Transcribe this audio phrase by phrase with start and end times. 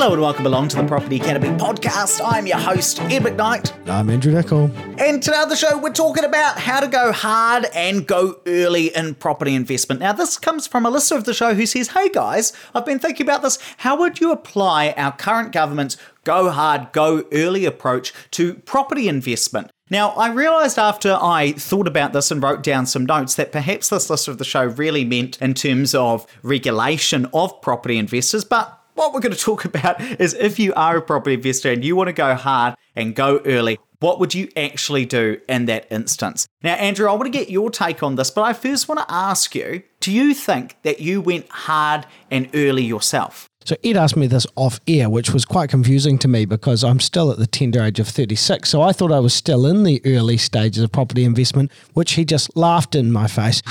[0.00, 2.22] Hello and welcome along to the Property Academy podcast.
[2.24, 3.86] I'm your host, Ed McKnight.
[3.86, 4.70] I'm Andrew Nicol.
[4.98, 8.96] And today on the show, we're talking about how to go hard and go early
[8.96, 10.00] in property investment.
[10.00, 12.98] Now, this comes from a listener of the show who says, Hey guys, I've been
[12.98, 13.58] thinking about this.
[13.76, 19.70] How would you apply our current government's go hard, go early approach to property investment?
[19.90, 23.90] Now, I realised after I thought about this and wrote down some notes that perhaps
[23.90, 28.79] this listener of the show really meant in terms of regulation of property investors, but
[29.00, 31.96] what we're going to talk about is if you are a property investor and you
[31.96, 36.46] want to go hard and go early, what would you actually do in that instance?
[36.62, 39.06] Now, Andrew, I want to get your take on this, but I first want to
[39.08, 43.50] ask you do you think that you went hard and early yourself?
[43.64, 46.98] So Ed asked me this off air, which was quite confusing to me because I'm
[46.98, 48.68] still at the tender age of 36.
[48.68, 52.24] So I thought I was still in the early stages of property investment, which he
[52.24, 53.60] just laughed in my face.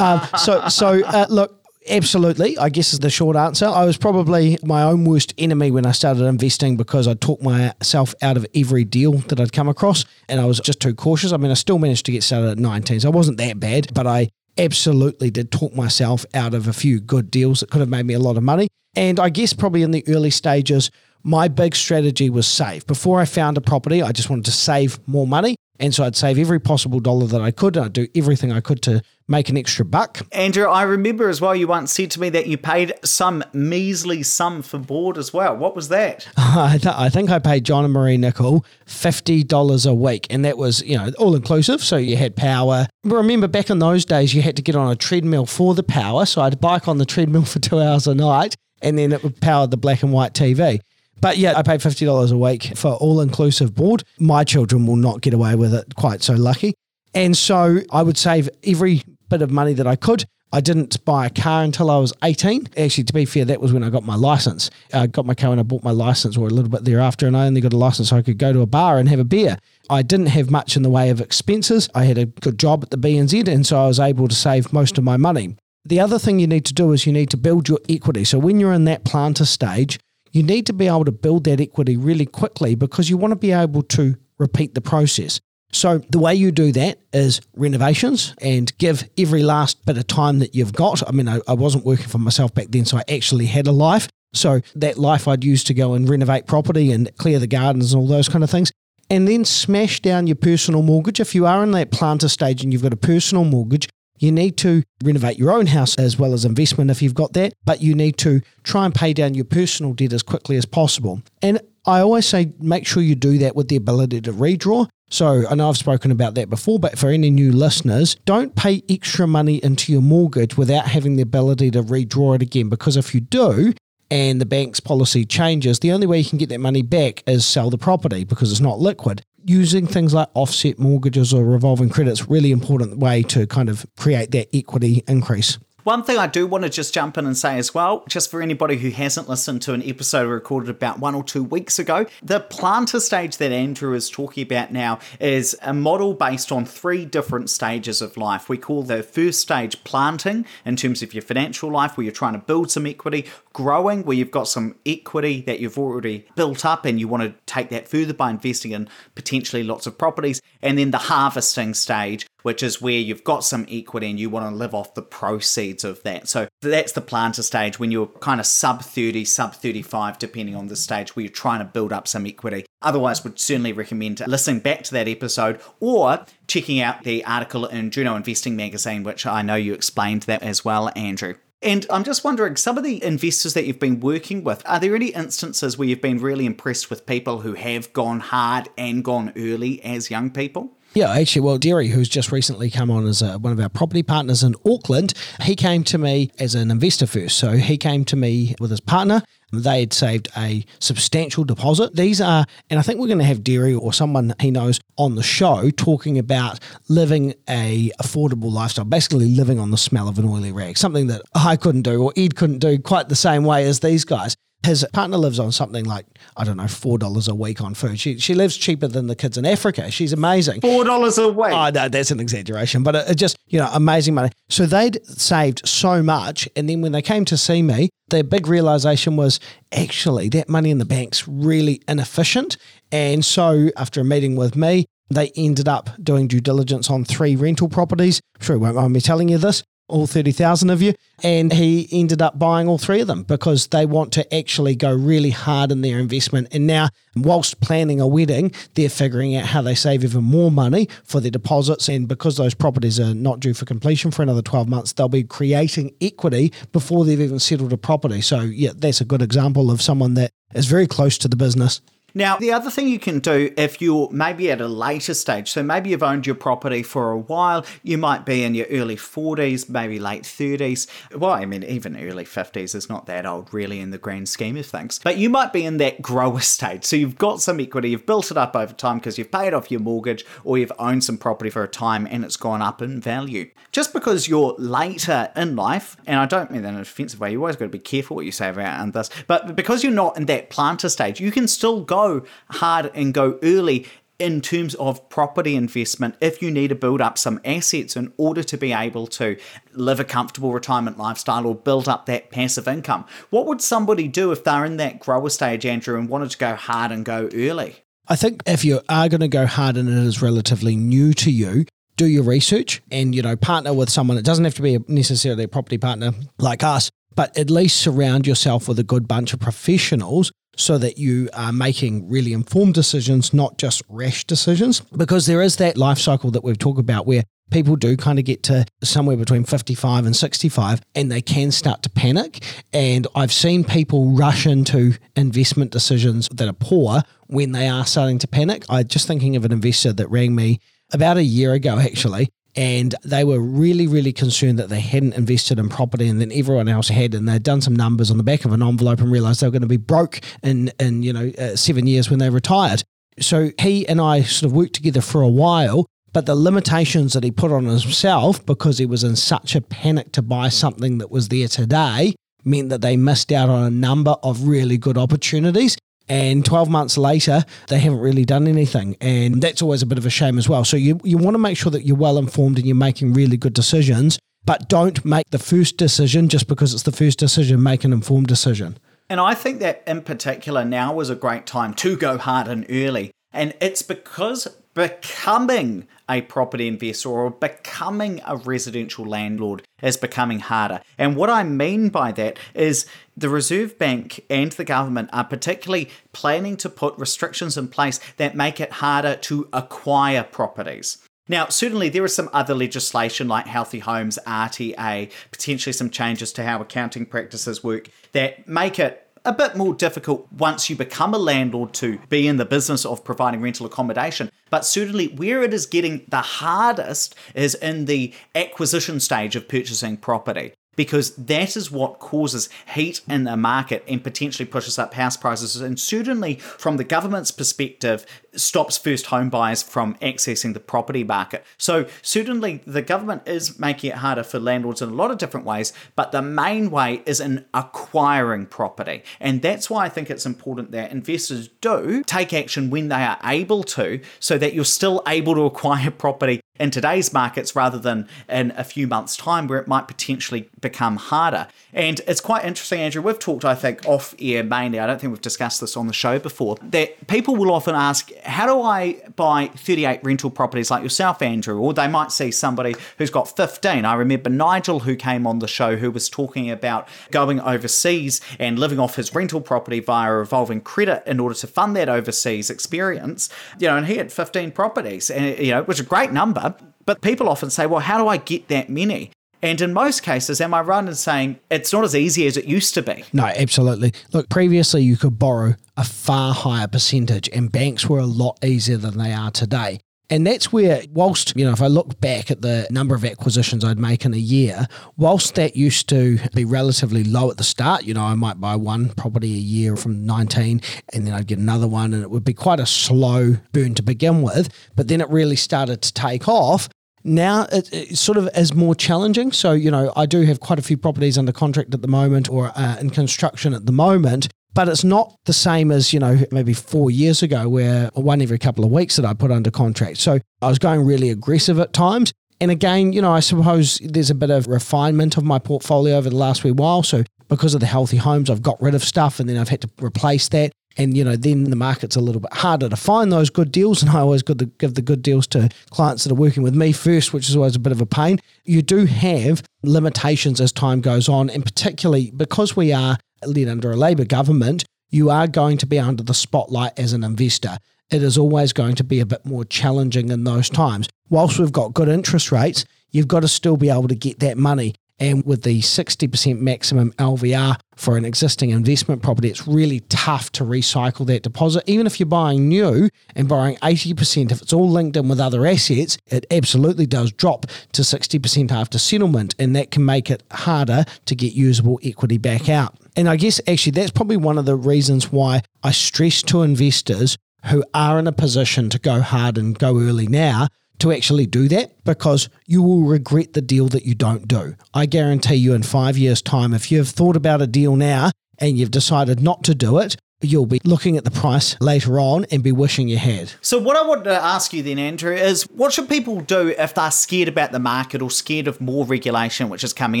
[0.00, 1.57] um, so, so uh, look,
[1.90, 3.66] Absolutely, I guess is the short answer.
[3.66, 8.14] I was probably my own worst enemy when I started investing because I talked myself
[8.20, 11.32] out of every deal that I'd come across and I was just too cautious.
[11.32, 13.94] I mean, I still managed to get started at 19, so I wasn't that bad,
[13.94, 14.28] but I
[14.58, 18.14] absolutely did talk myself out of a few good deals that could have made me
[18.14, 18.68] a lot of money.
[18.94, 20.90] And I guess probably in the early stages,
[21.22, 22.86] my big strategy was save.
[22.86, 25.56] Before I found a property, I just wanted to save more money.
[25.80, 27.76] And so I'd save every possible dollar that I could.
[27.76, 30.20] And I'd do everything I could to make an extra buck.
[30.32, 34.22] Andrew, I remember as well you once said to me that you paid some measly
[34.22, 35.56] sum for board as well.
[35.56, 36.26] What was that?
[36.36, 40.26] I, th- I think I paid John and Marie Nicol $50 a week.
[40.30, 41.82] And that was, you know, all inclusive.
[41.82, 42.86] So you had power.
[43.04, 46.24] Remember back in those days, you had to get on a treadmill for the power.
[46.26, 49.40] So I'd bike on the treadmill for two hours a night and then it would
[49.40, 50.80] power the black and white TV.
[51.20, 54.04] But yeah, I paid $50 a week for all inclusive board.
[54.20, 56.74] My children will not get away with it quite so lucky.
[57.14, 60.24] And so I would save every bit of money that I could.
[60.50, 62.68] I didn't buy a car until I was 18.
[62.78, 64.70] Actually, to be fair, that was when I got my license.
[64.94, 67.36] I got my car when I bought my license, or a little bit thereafter, and
[67.36, 69.24] I only got a license so I could go to a bar and have a
[69.24, 69.58] beer.
[69.90, 71.90] I didn't have much in the way of expenses.
[71.94, 74.72] I had a good job at the BNZ, and so I was able to save
[74.72, 75.56] most of my money.
[75.84, 78.24] The other thing you need to do is you need to build your equity.
[78.24, 79.98] So when you're in that planter stage,
[80.32, 83.36] you need to be able to build that equity really quickly because you want to
[83.36, 85.40] be able to repeat the process.
[85.70, 90.38] So, the way you do that is renovations and give every last bit of time
[90.38, 91.06] that you've got.
[91.06, 93.72] I mean, I, I, wasn't working for myself back then, so I actually had a
[93.72, 94.08] life.
[94.32, 98.00] So, that life I'd use to go and renovate property and clear the gardens and
[98.00, 98.72] all those kind of things.
[99.10, 101.20] And then smash down your personal mortgage.
[101.20, 104.56] If you are in that planter stage and you've got a personal mortgage, you need
[104.58, 107.94] to renovate your own house as well as investment if you've got that, but you
[107.94, 111.22] need to try and pay down your personal debt as quickly as possible.
[111.42, 114.88] And I always say make sure you do that with the ability to redraw.
[115.10, 118.82] So I know I've spoken about that before, but for any new listeners, don't pay
[118.88, 122.68] extra money into your mortgage without having the ability to redraw it again.
[122.68, 123.72] Because if you do,
[124.10, 127.44] and the bank's policy changes, the only way you can get that money back is
[127.44, 132.28] sell the property because it's not liquid using things like offset mortgages or revolving credits
[132.28, 135.58] really important way to kind of create that equity increase.
[135.88, 138.42] One thing I do want to just jump in and say as well, just for
[138.42, 142.40] anybody who hasn't listened to an episode recorded about one or two weeks ago, the
[142.40, 147.48] planter stage that Andrew is talking about now is a model based on three different
[147.48, 148.50] stages of life.
[148.50, 152.34] We call the first stage planting in terms of your financial life, where you're trying
[152.34, 153.24] to build some equity,
[153.54, 157.34] growing, where you've got some equity that you've already built up and you want to
[157.46, 162.26] take that further by investing in potentially lots of properties, and then the harvesting stage,
[162.42, 165.84] which is where you've got some equity and you want to live off the proceeds
[165.84, 166.28] of that.
[166.28, 170.68] So that's the planter stage when you're kind of sub 30, sub 35, depending on
[170.68, 172.64] the stage where you're trying to build up some equity.
[172.82, 177.90] Otherwise, would certainly recommend listening back to that episode or checking out the article in
[177.90, 181.34] Juno Investing Magazine, which I know you explained that as well, Andrew.
[181.60, 184.94] And I'm just wondering, some of the investors that you've been working with, are there
[184.94, 189.32] any instances where you've been really impressed with people who have gone hard and gone
[189.36, 190.77] early as young people?
[190.98, 194.02] Yeah, actually, well, Derry, who's just recently come on as a, one of our property
[194.02, 197.38] partners in Auckland, he came to me as an investor first.
[197.38, 199.22] So he came to me with his partner.
[199.52, 201.94] They had saved a substantial deposit.
[201.94, 205.14] These are, and I think we're going to have Derry or someone he knows on
[205.14, 206.58] the show talking about
[206.88, 211.22] living a affordable lifestyle, basically living on the smell of an oily rag, something that
[211.32, 214.34] I couldn't do or Ed couldn't do quite the same way as these guys.
[214.64, 216.06] His partner lives on something like,
[216.36, 217.98] I don't know, $4 a week on food.
[218.00, 219.90] She, she lives cheaper than the kids in Africa.
[219.90, 220.60] She's amazing.
[220.60, 221.52] $4 a week?
[221.52, 224.30] Oh, no, that's an exaggeration, but it, it just, you know, amazing money.
[224.48, 226.48] So they'd saved so much.
[226.56, 229.38] And then when they came to see me, their big realization was
[229.72, 232.56] actually that money in the bank's really inefficient.
[232.90, 237.36] And so after a meeting with me, they ended up doing due diligence on three
[237.36, 238.20] rental properties.
[238.36, 239.62] I'm sure you won't mind me telling you this.
[239.88, 240.94] All 30,000 of you.
[241.22, 244.94] And he ended up buying all three of them because they want to actually go
[244.94, 246.48] really hard in their investment.
[246.52, 250.88] And now, whilst planning a wedding, they're figuring out how they save even more money
[251.04, 251.88] for their deposits.
[251.88, 255.24] And because those properties are not due for completion for another 12 months, they'll be
[255.24, 258.20] creating equity before they've even settled a property.
[258.20, 261.80] So, yeah, that's a good example of someone that is very close to the business.
[262.14, 265.62] Now, the other thing you can do if you're maybe at a later stage, so
[265.62, 269.68] maybe you've owned your property for a while, you might be in your early 40s,
[269.68, 270.86] maybe late 30s.
[271.14, 274.56] Well, I mean, even early 50s is not that old, really, in the grand scheme
[274.56, 275.00] of things.
[275.04, 276.84] But you might be in that grower stage.
[276.84, 279.70] So you've got some equity, you've built it up over time because you've paid off
[279.70, 283.02] your mortgage or you've owned some property for a time and it's gone up in
[283.02, 283.50] value.
[283.70, 287.32] Just because you're later in life, and I don't mean that in an offensive way,
[287.32, 290.16] you always got to be careful what you say about this, but because you're not
[290.16, 292.07] in that planter stage, you can still go
[292.50, 293.86] hard and go early
[294.18, 298.42] in terms of property investment if you need to build up some assets in order
[298.42, 299.36] to be able to
[299.72, 303.04] live a comfortable retirement lifestyle or build up that passive income.
[303.30, 306.54] What would somebody do if they're in that grower stage, Andrew, and wanted to go
[306.56, 307.84] hard and go early?
[308.08, 311.30] I think if you are going to go hard and it is relatively new to
[311.30, 311.66] you,
[311.96, 314.16] do your research and you know partner with someone.
[314.16, 318.28] It doesn't have to be necessarily a property partner like us, but at least surround
[318.28, 323.34] yourself with a good bunch of professionals so that you are making really informed decisions,
[323.34, 324.78] not just rash decisions.
[324.96, 328.24] Because there is that life cycle that we've talked about where people do kind of
[328.24, 332.44] get to somewhere between 55 and 65 and they can start to panic.
[332.72, 338.20] And I've seen people rush into investment decisions that are poor when they are starting
[338.20, 338.64] to panic.
[338.68, 340.60] I'm just thinking of an investor that rang me
[340.92, 345.60] about a year ago actually and they were really, really concerned that they hadn't invested
[345.60, 348.44] in property and then everyone else had, and they'd done some numbers on the back
[348.44, 351.30] of an envelope and realised they were going to be broke in, in you know,
[351.38, 352.82] uh, seven years when they retired.
[353.20, 357.22] So he and I sort of worked together for a while, but the limitations that
[357.22, 361.12] he put on himself because he was in such a panic to buy something that
[361.12, 365.78] was there today meant that they missed out on a number of really good opportunities
[366.08, 368.96] and 12 months later they haven't really done anything.
[369.00, 370.64] And that's always a bit of a shame as well.
[370.64, 373.36] So you, you want to make sure that you're well informed and you're making really
[373.36, 374.18] good decisions
[374.48, 377.62] but don't make the first decision just because it's the first decision.
[377.62, 378.78] Make an informed decision.
[379.10, 382.64] And i think that in particular now is a great time to go hard and
[382.70, 383.10] early.
[383.30, 390.80] And it's because becoming a property investor or becoming a residential landlord is becoming harder.
[390.96, 392.86] And what I mean by that is
[393.16, 398.36] the Reserve Bank and the government are particularly planning to put restrictions in place that
[398.36, 400.98] make it harder to acquire properties.
[401.26, 406.44] Now, certainly there is some other legislation like Healthy Homes, RTA, potentially some changes to
[406.44, 411.18] how accounting practices work that make it a bit more difficult once you become a
[411.18, 414.30] landlord to be in the business of providing rental accommodation.
[414.50, 419.98] But certainly, where it is getting the hardest is in the acquisition stage of purchasing
[419.98, 425.16] property because that is what causes heat in the market and potentially pushes up house
[425.16, 425.56] prices.
[425.56, 431.44] And certainly, from the government's perspective, stops first home buyers from accessing the property market.
[431.56, 435.44] So, certainly, the government is making it harder for landlords in a lot of different
[435.44, 439.02] ways, but the main way is in acquiring property.
[439.18, 443.18] And that's why I think it's important that investors do take action when they are
[443.24, 448.08] able to, so that you're still able to acquire property in today's markets rather than
[448.28, 451.48] in a few months' time where it might potentially become harder.
[451.72, 453.02] And it's quite interesting, Andrew.
[453.02, 454.78] We've talked, I think, off air mainly.
[454.78, 456.56] I don't think we've discussed this on the show before.
[456.62, 461.58] That people will often ask, How do I buy 38 rental properties like yourself, Andrew?
[461.58, 463.84] Or they might see somebody who's got 15.
[463.84, 468.58] I remember Nigel, who came on the show, who was talking about going overseas and
[468.58, 473.28] living off his rental property via revolving credit in order to fund that overseas experience.
[473.58, 476.47] You know, and he had 15 properties, and, you know, which is a great number.
[476.88, 479.10] But people often say, Well, how do I get that many?
[479.42, 482.46] And in most cases, am I right in saying it's not as easy as it
[482.46, 483.04] used to be?
[483.12, 483.92] No, absolutely.
[484.14, 488.78] Look, previously you could borrow a far higher percentage, and banks were a lot easier
[488.78, 489.80] than they are today.
[490.08, 493.62] And that's where, whilst, you know, if I look back at the number of acquisitions
[493.62, 494.66] I'd make in a year,
[494.96, 498.56] whilst that used to be relatively low at the start, you know, I might buy
[498.56, 500.62] one property a year from 19
[500.94, 503.82] and then I'd get another one and it would be quite a slow burn to
[503.82, 504.48] begin with.
[504.74, 506.70] But then it really started to take off
[507.04, 509.32] now it, it, sort of is more challenging.
[509.32, 512.28] So, you know, I do have quite a few properties under contract at the moment
[512.28, 516.18] or uh, in construction at the moment, but it's not the same as, you know,
[516.30, 519.98] maybe four years ago where one every couple of weeks that I put under contract.
[519.98, 522.12] So I was going really aggressive at times.
[522.40, 526.08] And again, you know, I suppose there's a bit of refinement of my portfolio over
[526.08, 526.82] the last wee while.
[526.82, 529.60] So because of the healthy homes, I've got rid of stuff and then I've had
[529.62, 533.10] to replace that And, you know, then the market's a little bit harder to find
[533.10, 533.82] those good deals.
[533.82, 536.54] And I always got to give the good deals to clients that are working with
[536.54, 538.20] me first, which is always a bit of a pain.
[538.44, 541.30] You do have limitations as time goes on.
[541.30, 545.80] And particularly because we are led under a Labour government, you are going to be
[545.80, 547.58] under the spotlight as an investor.
[547.90, 550.88] It is always going to be a bit more challenging in those times.
[551.10, 554.38] Whilst we've got good interest rates, you've got to still be able to get that
[554.38, 554.74] money.
[555.00, 560.44] And with the 60% maximum LVR for an existing investment property, it's really tough to
[560.44, 561.62] recycle that deposit.
[561.66, 565.46] Even if you're buying new and borrowing 80%, if it's all linked in with other
[565.46, 569.34] assets, it absolutely does drop to 60% after settlement.
[569.38, 572.74] And that can make it harder to get usable equity back out.
[572.96, 577.16] And I guess actually that's probably one of the reasons why I stress to investors
[577.46, 580.48] who are in a position to go hard and go early now
[580.80, 584.54] to actually do that because you will regret the deal that you don't do.
[584.74, 588.56] I guarantee you, in five years' time, if you've thought about a deal now and
[588.56, 592.42] you've decided not to do it, you'll be looking at the price later on and
[592.42, 593.32] be wishing you had.
[593.40, 596.74] So, what I want to ask you then, Andrew, is what should people do if
[596.74, 600.00] they're scared about the market or scared of more regulation which is coming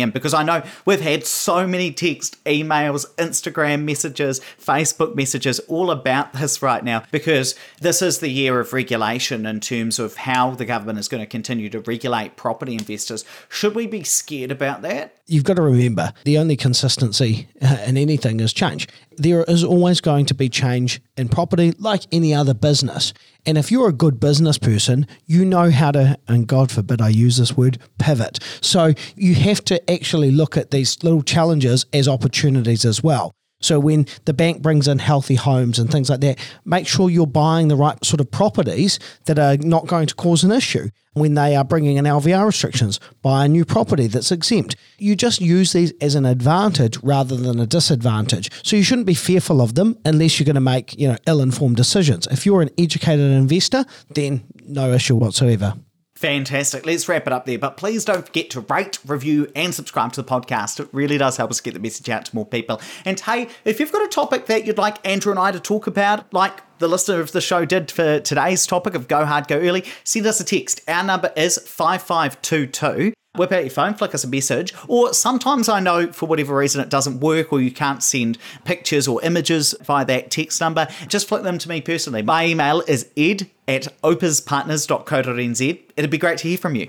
[0.00, 0.10] in?
[0.10, 6.32] Because I know we've had so many text, emails, Instagram messages, Facebook messages all about
[6.32, 10.64] this right now because this is the year of regulation in terms of how the
[10.64, 13.24] government is going to continue to regulate property investors.
[13.48, 15.14] Should we be scared about that?
[15.26, 18.88] You've got to remember the only consistency in anything is change.
[19.18, 23.12] There is always going to be change in property, like any other business.
[23.44, 27.10] And if you're a good business person, you know how to, and God forbid I
[27.10, 28.38] use this word, pivot.
[28.62, 33.34] So you have to actually look at these little challenges as opportunities as well.
[33.60, 37.26] So when the bank brings in healthy homes and things like that, make sure you're
[37.26, 40.90] buying the right sort of properties that are not going to cause an issue.
[41.14, 44.76] When they are bringing in LVR restrictions, buy a new property that's exempt.
[44.98, 48.50] You just use these as an advantage rather than a disadvantage.
[48.64, 51.76] So you shouldn't be fearful of them unless you're going to make, you know, ill-informed
[51.76, 52.28] decisions.
[52.28, 55.74] If you're an educated investor, then no issue whatsoever.
[56.18, 56.84] Fantastic.
[56.84, 57.60] Let's wrap it up there.
[57.60, 60.80] But please don't forget to rate, review, and subscribe to the podcast.
[60.80, 62.80] It really does help us get the message out to more people.
[63.04, 65.86] And hey, if you've got a topic that you'd like Andrew and I to talk
[65.86, 69.60] about, like the listener of the show did for today's topic of Go Hard, Go
[69.60, 70.80] Early, send us a text.
[70.88, 74.74] Our number is 5522 whip out your phone, flick us a message.
[74.86, 79.08] Or sometimes I know for whatever reason it doesn't work or you can't send pictures
[79.08, 80.88] or images via that text number.
[81.06, 82.22] Just flick them to me personally.
[82.22, 85.80] My email is ed at opespartners.co.nz.
[85.96, 86.88] It'd be great to hear from you.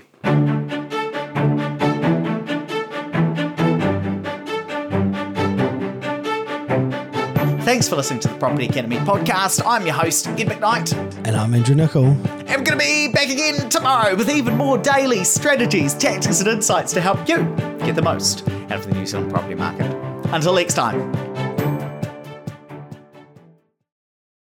[7.62, 9.62] Thanks for listening to the Property Academy podcast.
[9.64, 10.92] I'm your host, Ed McKnight.
[11.24, 12.16] And I'm Andrew Nicol.
[12.50, 16.92] We're going to be back again tomorrow with even more daily strategies, tactics, and insights
[16.92, 17.44] to help you
[17.78, 19.86] get the most out of the New Zealand property market.
[20.32, 21.29] Until next time.